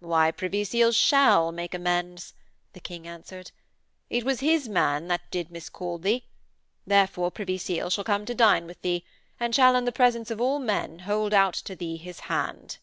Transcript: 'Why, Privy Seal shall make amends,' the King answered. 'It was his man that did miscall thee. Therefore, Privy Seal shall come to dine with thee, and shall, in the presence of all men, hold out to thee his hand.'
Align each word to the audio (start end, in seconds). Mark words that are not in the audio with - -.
'Why, 0.00 0.30
Privy 0.30 0.64
Seal 0.64 0.92
shall 0.92 1.50
make 1.50 1.72
amends,' 1.72 2.34
the 2.74 2.78
King 2.80 3.06
answered. 3.08 3.52
'It 4.10 4.22
was 4.22 4.40
his 4.40 4.68
man 4.68 5.08
that 5.08 5.30
did 5.30 5.50
miscall 5.50 5.96
thee. 5.96 6.26
Therefore, 6.86 7.30
Privy 7.30 7.56
Seal 7.56 7.88
shall 7.88 8.04
come 8.04 8.26
to 8.26 8.34
dine 8.34 8.66
with 8.66 8.82
thee, 8.82 9.02
and 9.40 9.54
shall, 9.54 9.74
in 9.74 9.86
the 9.86 9.90
presence 9.90 10.30
of 10.30 10.42
all 10.42 10.58
men, 10.58 10.98
hold 10.98 11.32
out 11.32 11.54
to 11.54 11.74
thee 11.74 11.96
his 11.96 12.20
hand.' 12.28 12.76